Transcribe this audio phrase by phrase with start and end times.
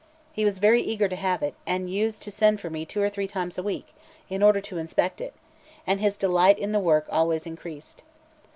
[0.33, 3.09] He was very eager to have it, and used to send for me two or
[3.11, 3.89] three times a week,
[4.31, 5.35] in order to inspect it;
[5.85, 8.01] and his delight in the work always increased.